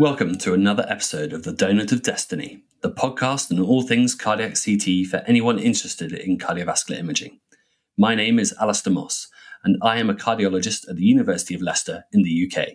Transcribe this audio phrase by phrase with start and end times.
[0.00, 4.56] Welcome to another episode of The Donut of Destiny, the podcast on all things cardiac
[4.60, 7.38] CT for anyone interested in cardiovascular imaging.
[7.96, 9.28] My name is Alastair Moss,
[9.62, 12.70] and I am a cardiologist at the University of Leicester in the UK.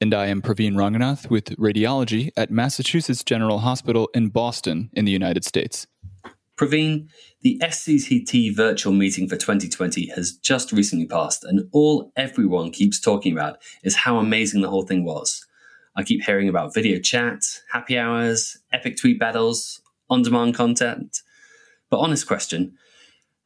[0.00, 5.12] And I am Praveen Ranganath with radiology at Massachusetts General Hospital in Boston in the
[5.12, 5.86] United States.
[6.58, 7.08] Praveen,
[7.42, 13.34] the SCCT virtual meeting for 2020 has just recently passed, and all everyone keeps talking
[13.34, 15.44] about is how amazing the whole thing was.
[15.96, 21.18] I keep hearing about video chat, happy hours, epic tweet battles, on demand content.
[21.90, 22.76] But honest question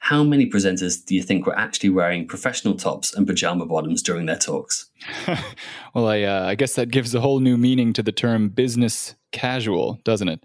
[0.06, 4.26] how many presenters do you think were actually wearing professional tops and pajama bottoms during
[4.26, 4.88] their talks?
[5.94, 9.16] well, I, uh, I guess that gives a whole new meaning to the term business
[9.32, 10.44] casual, doesn't it?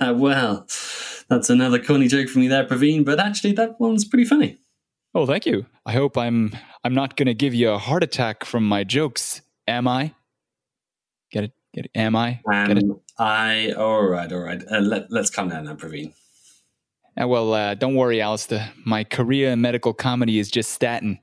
[0.16, 0.66] well,
[1.30, 4.58] that's another corny joke from me there, Praveen, but actually that one's pretty funny.
[5.14, 5.64] Oh, thank you.
[5.86, 9.40] I hope I'm I'm not going to give you a heart attack from my jokes,
[9.66, 10.12] am I?
[11.30, 11.52] Get it?
[11.72, 11.90] Get it?
[11.94, 12.40] Am I?
[12.66, 12.84] Get it?
[13.18, 13.72] I.
[13.72, 14.62] All right, all right.
[14.70, 16.12] Uh, let, let's calm down now, Praveen.
[17.20, 18.72] Uh, well, uh, don't worry, Alastair.
[18.84, 21.18] My career in medical comedy is just statin.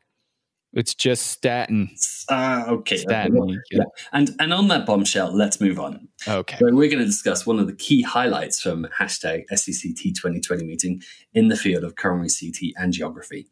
[0.74, 1.90] It's just statin.
[2.30, 2.96] Uh, okay.
[2.96, 3.38] Statin.
[3.38, 3.58] okay.
[3.72, 3.84] Yeah.
[4.14, 6.08] And and on that bombshell, let's move on.
[6.26, 6.58] Okay.
[6.60, 11.02] So we're going to discuss one of the key highlights from hashtag SCCT 2020 meeting
[11.34, 13.48] in the field of coronary CT angiography.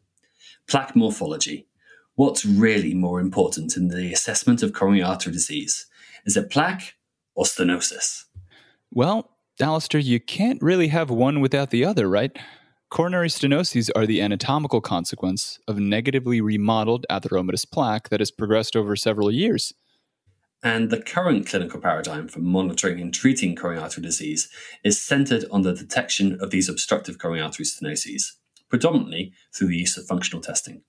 [0.66, 1.66] Plaque morphology.
[2.14, 5.86] What's really more important in the assessment of coronary artery disease?
[6.26, 6.94] Is it plaque
[7.34, 8.24] or stenosis?
[8.92, 12.36] Well, Alastair, you can't really have one without the other, right?
[12.90, 18.96] Coronary stenoses are the anatomical consequence of negatively remodeled atheromatous plaque that has progressed over
[18.96, 19.72] several years.
[20.62, 24.50] And the current clinical paradigm for monitoring and treating coronary artery disease
[24.84, 28.32] is centered on the detection of these obstructive coronary artery stenoses,
[28.68, 30.82] predominantly through the use of functional testing.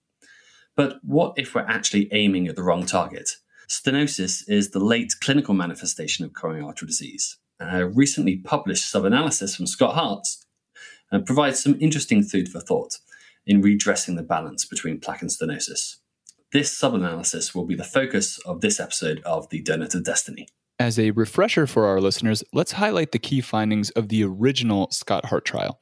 [0.76, 3.38] But what if we're actually aiming at the wrong target?
[3.72, 7.38] Stenosis is the late clinical manifestation of coronary artery disease.
[7.62, 10.46] A recently published sub analysis from Scott Hartz
[11.10, 12.98] uh, provides some interesting food for thought
[13.46, 16.00] in redressing the balance between plaque and stenosis.
[16.52, 20.50] This sub analysis will be the focus of this episode of The Donut of Destiny.
[20.78, 25.46] As a refresher for our listeners, let's highlight the key findings of the original SCOT-HEART
[25.46, 25.80] trial.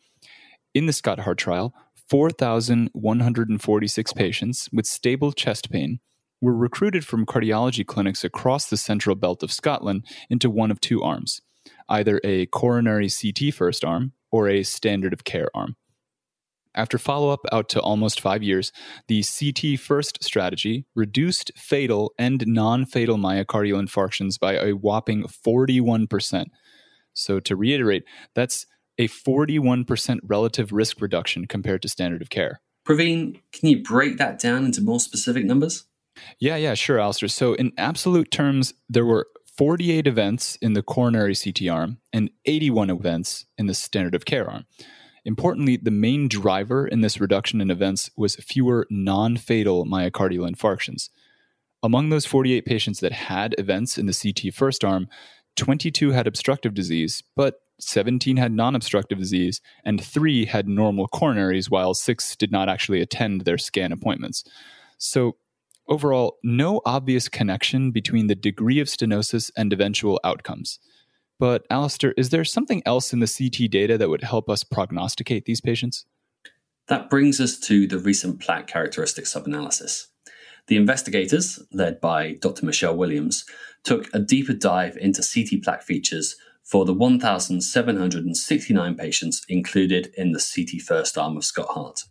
[0.75, 1.73] In the SCOT-HEART trial,
[2.07, 5.99] 4,146 patients with stable chest pain
[6.41, 11.01] were recruited from cardiology clinics across the central belt of Scotland into one of two
[11.01, 11.41] arms
[11.87, 15.75] either a coronary CT first arm or a standard of care arm.
[16.75, 18.71] After follow up out to almost five years,
[19.07, 26.45] the CT first strategy reduced fatal and non fatal myocardial infarctions by a whopping 41%.
[27.13, 28.03] So, to reiterate,
[28.35, 28.67] that's
[28.99, 32.61] a 41% relative risk reduction compared to standard of care.
[32.87, 35.85] Praveen, can you break that down into more specific numbers?
[36.39, 37.29] Yeah, yeah, sure, Alastair.
[37.29, 42.89] So, in absolute terms, there were 48 events in the coronary CT arm and 81
[42.89, 44.65] events in the standard of care arm.
[45.25, 51.09] Importantly, the main driver in this reduction in events was fewer non fatal myocardial infarctions.
[51.83, 55.07] Among those 48 patients that had events in the CT first arm,
[55.55, 61.69] 22 had obstructive disease, but 17 had non obstructive disease, and three had normal coronaries,
[61.69, 64.43] while six did not actually attend their scan appointments.
[64.97, 65.37] So,
[65.89, 70.77] Overall, no obvious connection between the degree of stenosis and eventual outcomes.
[71.39, 75.45] But, Alastair, is there something else in the CT data that would help us prognosticate
[75.45, 76.05] these patients?
[76.87, 80.05] That brings us to the recent plaque characteristic subanalysis.
[80.67, 82.67] The investigators, led by Dr.
[82.67, 83.45] Michelle Williams,
[83.83, 90.39] took a deeper dive into CT plaque features for the 1,769 patients included in the
[90.39, 92.03] CT first arm of SCOT-HEART.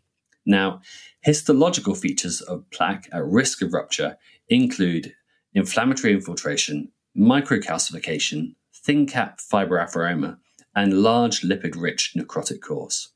[0.44, 0.80] Now,
[1.28, 4.16] histological features of plaque at risk of rupture
[4.48, 5.12] include
[5.52, 10.38] inflammatory infiltration, microcalcification, thin cap fibroatheroma,
[10.74, 13.10] and large lipid rich necrotic cores.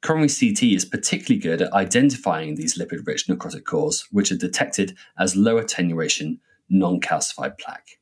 [0.00, 4.96] Coronary CT is particularly good at identifying these lipid rich necrotic cores, which are detected
[5.18, 6.38] as low attenuation,
[6.68, 7.98] non calcified plaque.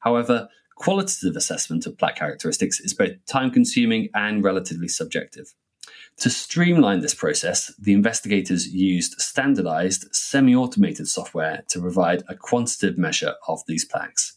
[0.00, 5.54] However, qualitative assessment of plaque characteristics is both time consuming and relatively subjective.
[6.20, 12.98] To streamline this process, the investigators used standardized, semi automated software to provide a quantitative
[12.98, 14.36] measure of these plaques.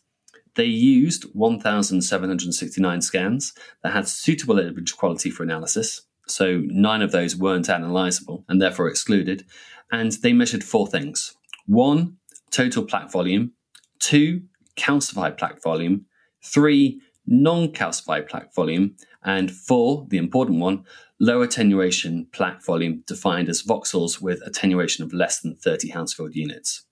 [0.56, 3.54] They used 1,769 scans
[3.84, 8.88] that had suitable image quality for analysis, so nine of those weren't analyzable and therefore
[8.88, 9.46] excluded,
[9.92, 11.36] and they measured four things.
[11.66, 12.16] One,
[12.50, 13.52] total plaque volume,
[14.00, 14.44] two,
[14.78, 16.06] calcified plaque volume,
[16.42, 20.84] three, non calcified plaque volume, and four, the important one,
[21.20, 26.86] low attenuation plaque volume defined as voxels with attenuation of less than 30 Hounsfield units.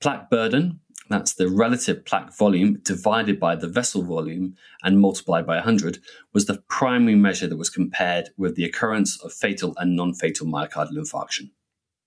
[0.00, 0.80] Plaque burden
[1.10, 4.54] that's the relative plaque volume divided by the vessel volume
[4.84, 5.98] and multiplied by 100,
[6.32, 10.46] was the primary measure that was compared with the occurrence of fatal and non fatal
[10.46, 11.50] myocardial infarction.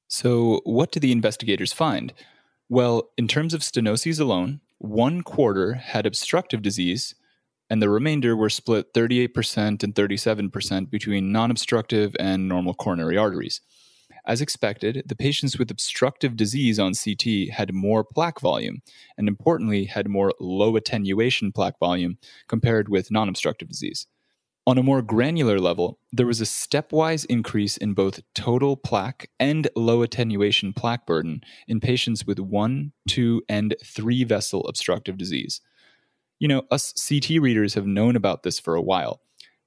[0.08, 2.14] So, what did the investigators find?
[2.70, 7.14] Well, in terms of stenoses alone, one quarter had obstructive disease,
[7.74, 13.62] and the remainder were split 38% and 37% between non obstructive and normal coronary arteries.
[14.28, 18.84] As expected, the patients with obstructive disease on CT had more plaque volume,
[19.18, 24.06] and importantly, had more low attenuation plaque volume compared with non obstructive disease.
[24.68, 29.68] On a more granular level, there was a stepwise increase in both total plaque and
[29.76, 35.60] low attenuation plaque burden in patients with one, two, and three vessel obstructive disease.
[36.44, 39.22] You know, us CT readers have known about this for a while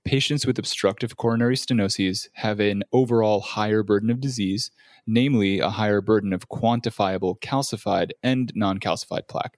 [0.05, 4.71] patients with obstructive coronary stenoses have an overall higher burden of disease,
[5.07, 9.57] namely a higher burden of quantifiable calcified and non calcified plaque.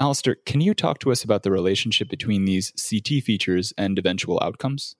[0.00, 4.40] Alastair, can you talk to us about the relationship between these CT features and eventual
[4.42, 4.96] outcomes?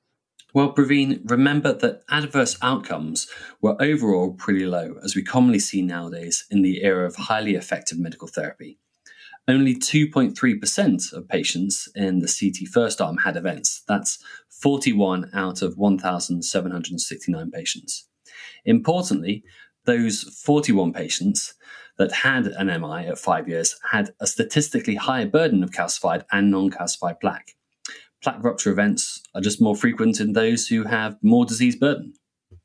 [0.52, 3.26] Well, Praveen, remember that adverse outcomes
[3.60, 7.98] were overall pretty low, as we commonly see nowadays in the era of highly effective
[7.98, 8.78] medical therapy.
[9.46, 13.82] Only 2.3% of patients in the CT first arm had events.
[13.86, 14.18] That's
[14.48, 18.08] 41 out of 1,769 patients.
[18.64, 19.44] Importantly,
[19.84, 21.54] those 41 patients
[21.98, 26.50] that had an MI at five years had a statistically higher burden of calcified and
[26.50, 27.54] non calcified plaque.
[28.22, 32.14] Plaque rupture events are just more frequent in those who have more disease burden.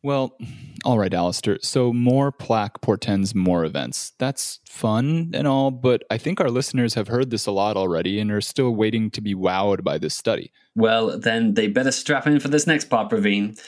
[0.02, 0.38] Well,
[0.86, 1.60] all right, Alastair.
[1.62, 4.14] So more plaque portends more events.
[4.18, 8.20] That's fun and all, but I think our listeners have heard this a lot already
[8.20, 10.54] and are still waiting to be wowed by this study.
[10.76, 13.60] Well, then they better strap in for this next part, Praveen.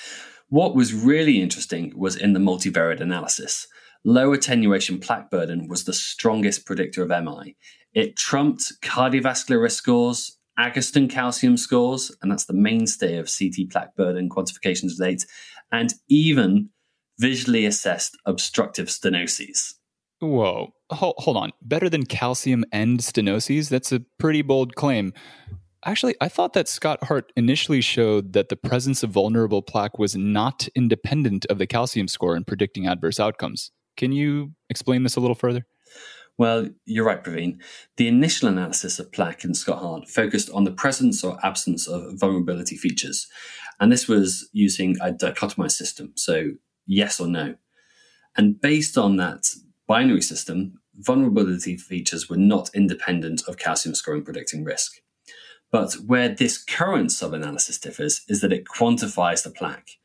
[0.47, 3.67] What was really interesting was in the multivariate analysis.
[4.05, 7.55] Low attenuation plaque burden was the strongest predictor of MI.
[7.93, 13.95] It trumped cardiovascular risk scores, Agatston calcium scores, and that's the mainstay of CT plaque
[13.95, 15.25] burden quantification to date,
[15.71, 16.69] and even
[17.19, 19.75] visually assessed obstructive stenoses.
[20.19, 21.51] Whoa, hold, hold on.
[21.61, 23.69] Better than calcium and stenoses?
[23.69, 25.13] That's a pretty bold claim.
[25.83, 30.67] Actually, I thought that SCOT-HEART initially showed that the presence of vulnerable plaque was not
[30.75, 33.71] independent of the calcium score in predicting adverse outcomes.
[33.97, 35.65] Can you explain this a little further?
[36.37, 37.61] Well, you're right, Praveen.
[37.97, 42.77] The initial analysis of plaque in SCOT-HEART focused on the presence or absence of vulnerability
[42.77, 43.27] features.
[43.81, 46.51] And this was using a dichotomized system, so
[46.85, 47.55] yes or no.
[48.37, 49.47] And based on that
[49.87, 55.01] binary system, vulnerability features were not independent of calcium scoring predicting risk.
[55.71, 59.97] But where this current sub analysis differs is that it quantifies the plaque.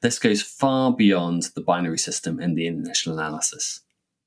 [0.00, 3.82] This goes far beyond the binary system in the initial analysis.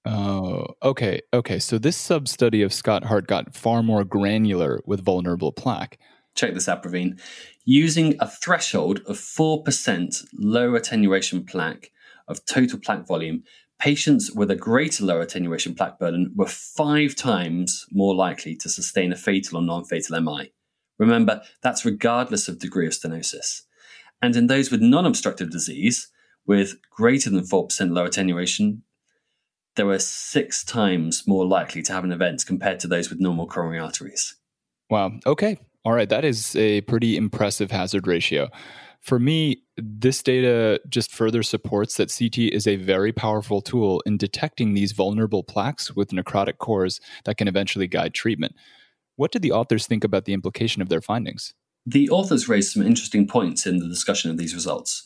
[0.06, 1.21] Oh, okay.
[1.33, 1.59] Okay.
[1.59, 5.98] So this sub study of SCOT-HEART got far more granular with vulnerable plaque.
[6.35, 7.19] Check this out, Praveen.
[7.65, 11.91] Using a threshold of 4% low attenuation plaque
[12.27, 13.43] of total plaque volume,
[13.79, 19.11] patients with a greater low attenuation plaque burden were five times more likely to sustain
[19.11, 20.51] a fatal or non fatal MI.
[20.97, 23.61] Remember, that's regardless of degree of stenosis.
[24.21, 26.09] And in those with non obstructive disease,
[26.45, 28.83] with greater than 4% low attenuation,
[29.75, 33.47] they were six times more likely to have an event compared to those with normal
[33.47, 34.35] coronary arteries.
[34.89, 35.13] Wow.
[35.25, 35.57] Okay.
[35.83, 36.09] All right.
[36.09, 38.50] That is a pretty impressive hazard ratio.
[39.01, 44.17] For me, this data just further supports that CT is a very powerful tool in
[44.17, 48.53] detecting these vulnerable plaques with necrotic cores that can eventually guide treatment.
[49.15, 51.53] What did the authors think about the implication of their findings?
[51.83, 55.03] The authors raised some interesting points in the discussion of these results.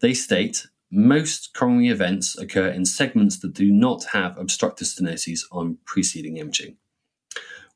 [0.00, 5.78] They state most coronary events occur in segments that do not have obstructive stenosis on
[5.84, 6.76] preceding imaging.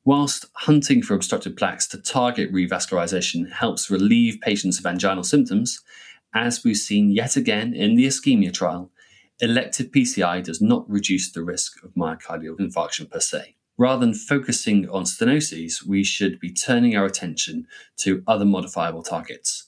[0.07, 5.81] Whilst hunting for obstructive plaques to target revascularization helps relieve patients of anginal symptoms,
[6.33, 8.89] as we've seen yet again in the ischemia trial,
[9.41, 13.57] elective PCI does not reduce the risk of myocardial infarction per se.
[13.77, 19.67] Rather than focusing on stenoses, we should be turning our attention to other modifiable targets,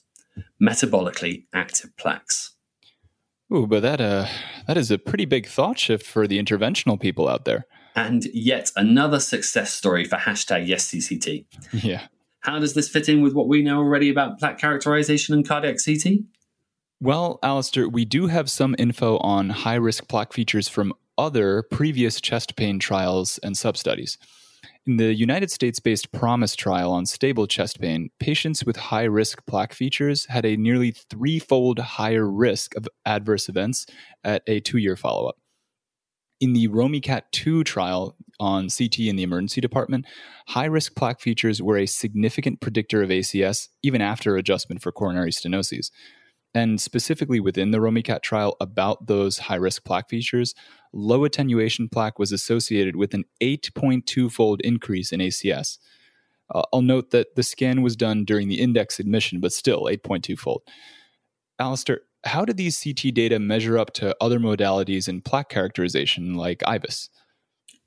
[0.58, 2.52] metabolically active plaques.
[3.52, 4.26] Ooh, but that uh,
[4.66, 7.66] that is a pretty big thought shift for the interventional people out there.
[7.96, 11.44] And yet another success story for hashtag YesCCT.
[11.72, 12.06] Yeah.
[12.40, 15.76] How does this fit in with what we know already about plaque characterization and cardiac
[15.84, 16.24] CT?
[17.00, 22.20] Well, Alastair, we do have some info on high risk plaque features from other previous
[22.20, 24.16] chest pain trials and substudies.
[24.86, 29.44] In the United States based PROMISE trial on stable chest pain, patients with high risk
[29.46, 33.86] plaque features had a nearly threefold higher risk of adverse events
[34.24, 35.39] at a two year follow up.
[36.40, 40.06] In the ROMICAT 2 trial on CT in the emergency department,
[40.48, 45.32] high risk plaque features were a significant predictor of ACS even after adjustment for coronary
[45.32, 45.90] stenoses.
[46.54, 50.54] And specifically within the ROMICAT trial, about those high risk plaque features,
[50.94, 55.78] low attenuation plaque was associated with an 8.2 fold increase in ACS.
[56.52, 60.38] Uh, I'll note that the scan was done during the index admission, but still 8.2
[60.38, 60.62] fold.
[61.58, 66.58] Alastair, how do these CT data measure up to other modalities in plaque characterization like
[66.60, 67.08] IVUS?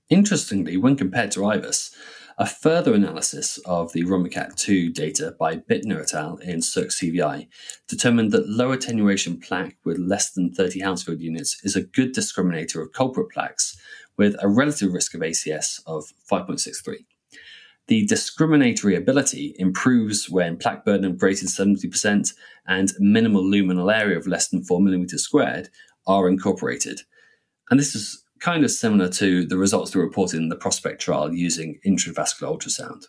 [0.09, 1.93] Interestingly, when compared to IVUS,
[2.37, 6.37] a further analysis of the ROMICAT 2 data by Bittner et al.
[6.37, 7.47] in Circ CVI
[7.87, 12.81] determined that low attenuation plaque with less than 30 Hounsfield units is a good discriminator
[12.81, 13.77] of culprit plaques
[14.17, 17.05] with a relative risk of ACS of 5.63.
[17.87, 22.33] The discriminatory ability improves when plaque burden of greater than 70%
[22.65, 25.69] and minimal luminal area of less than 4 millimeters squared
[26.07, 27.01] are incorporated.
[27.69, 31.01] And this is kind of similar to the results that were reported in the Prospect
[31.01, 33.05] trial using intravascular ultrasound.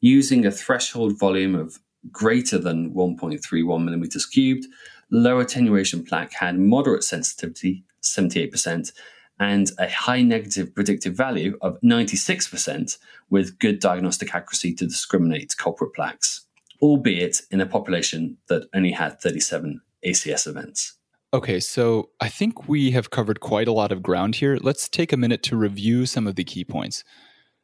[0.00, 1.78] Using a threshold volume of
[2.10, 4.66] greater than 1.31 millimeters cubed,
[5.10, 8.92] low attenuation plaque had moderate sensitivity, 78%,
[9.40, 12.98] and a high negative predictive value of 96%
[13.30, 16.42] with good diagnostic accuracy to discriminate culprit plaques,
[16.82, 20.94] albeit in a population that only had 37 ACS events.
[21.32, 24.58] Okay, so I think we have covered quite a lot of ground here.
[24.60, 27.02] Let's take a minute to review some of the key points.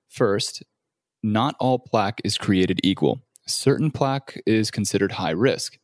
[0.09, 0.63] First,
[1.23, 3.23] not all plaque is created equal.
[3.47, 5.79] Certain plaque is considered high risk.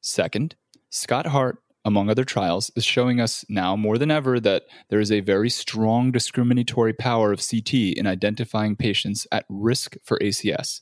[0.00, 0.56] Second,
[0.90, 5.20] SCOT-HEART among other trials, is showing us now more than ever that there is a
[5.20, 10.80] very strong discriminatory power of CT in identifying patients at risk for ACS,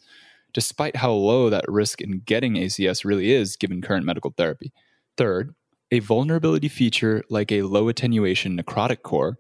[0.55, 4.73] despite how low that risk in getting ACS really is given current medical therapy.
[5.19, 5.55] Third,
[5.91, 9.39] a vulnerability feature like a low attenuation necrotic core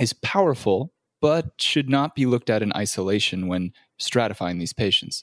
[0.00, 5.22] is powerful, but should not be looked at in isolation when stratifying these patients.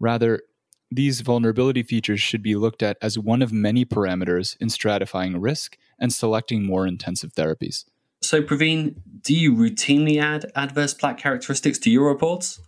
[0.00, 0.42] Rather,
[0.90, 5.76] these vulnerability features should be looked at as one of many parameters in stratifying risk
[5.98, 7.84] and selecting more intensive therapies.
[8.22, 12.60] So, Praveen, do you routinely add adverse plaque characteristics to your reports?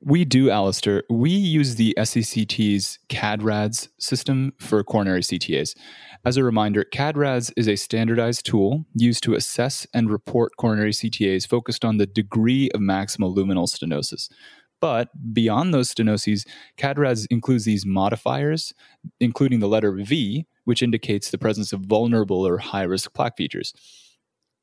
[0.00, 1.02] We do, Alastair.
[1.10, 5.74] We use the SCCT's CADRADS system for coronary CTAs.
[6.24, 11.48] As a reminder, CADRADS is a standardized tool used to assess and report coronary CTAs
[11.48, 14.28] focused on the degree of maximal luminal stenosis.
[14.80, 18.74] But beyond those stenoses, CADRADS includes these modifiers,
[19.20, 23.72] including the letter V, which indicates the presence of vulnerable or high risk plaque features.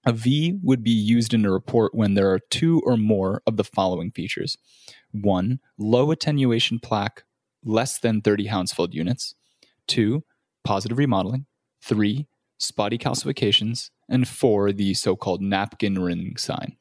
[0.06, 3.58] A V would be used in a report when there are two or more of
[3.58, 4.58] the following features
[5.12, 7.24] one, low attenuation plaque
[7.64, 9.36] less than 30 Hounsfield units,
[9.88, 10.24] two,
[10.64, 11.46] positive remodeling,
[11.82, 12.28] three,
[12.58, 16.76] spotty calcifications, and four, the so called napkin ring sign.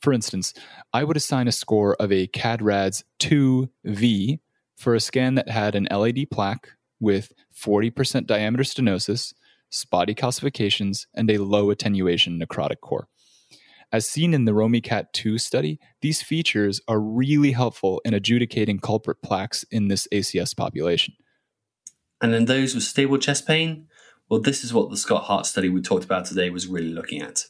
[0.00, 0.54] For instance,
[0.92, 4.40] I would assign a score of a CADRADS 2V
[4.76, 9.34] for a scan that had an LAD plaque with 40% diameter stenosis,
[9.68, 13.08] spotty calcifications, and a low attenuation necrotic core.
[13.92, 19.20] As seen in the ROMICAT 2 study, these features are really helpful in adjudicating culprit
[19.20, 21.14] plaques in this ACS population.
[22.22, 23.88] And in those with stable chest pain,
[24.28, 27.46] well, this is what the SCOT-HEART study we talked about today was really looking at.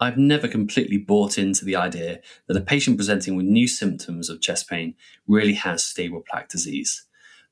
[0.00, 4.40] I've never completely bought into the idea that a patient presenting with new symptoms of
[4.40, 4.94] chest pain
[5.26, 7.04] really has stable plaque disease.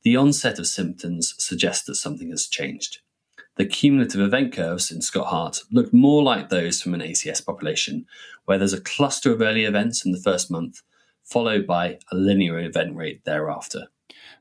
[0.02, 3.00] The onset of symptoms suggests that something has changed.
[3.56, 8.06] The cumulative event curves in SCOT-HEART look more like those from an ACS population,
[8.44, 10.82] where there's a cluster of early events in the first month,
[11.24, 13.88] followed by a linear event rate thereafter.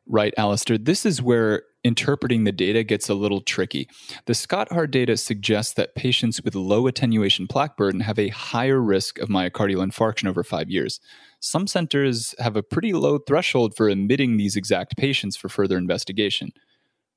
[0.05, 0.77] Right, Alastair.
[0.77, 3.87] This is where interpreting the data gets a little tricky.
[4.25, 9.19] The SCOT-HEART data suggests that patients with low attenuation plaque burden have a higher risk
[9.19, 10.99] of myocardial infarction over five years.
[11.39, 16.51] Some centers have a pretty low threshold for admitting these exact patients for further investigation.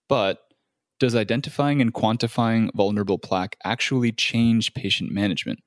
[0.07, 0.41] But
[1.01, 5.61] does identifying and quantifying vulnerable plaque actually change patient management?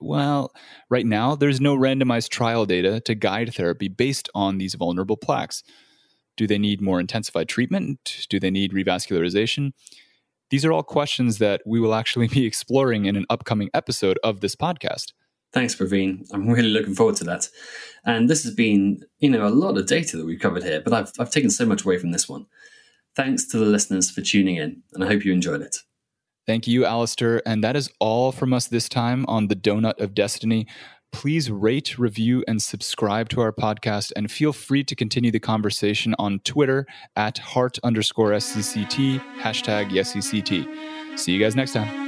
[0.00, 0.52] Well,
[0.90, 5.62] right now, there's no randomized trial data to guide therapy based on these vulnerable plaques.
[6.38, 8.26] Do they need more intensified treatment?
[8.30, 9.72] Do they need revascularization?
[10.50, 14.40] These are all questions that we will actually be exploring in an upcoming episode of
[14.40, 15.12] this podcast.
[15.52, 16.26] Thanks, Praveen.
[16.32, 17.48] I'm really looking forward to that.
[18.04, 20.92] And this has been, you know, a lot of data that we've covered here, but
[20.92, 22.46] I've, I've taken so much away from this one.
[23.16, 25.78] Thanks to the listeners for tuning in, and I hope you enjoyed it.
[26.46, 27.42] Thank you, Alastair.
[27.44, 30.66] And that is all from us this time on the Donut of Destiny
[31.12, 34.12] please rate, review, and subscribe to our podcast.
[34.16, 36.86] And feel free to continue the conversation on Twitter
[37.16, 41.18] at heart underscore SCCT, hashtag SCCT.
[41.18, 42.07] See you guys next time.